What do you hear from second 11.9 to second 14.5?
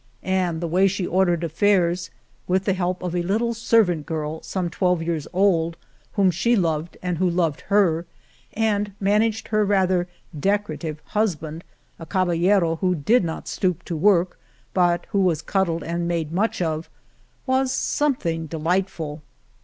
a caballero who did not stoop to work,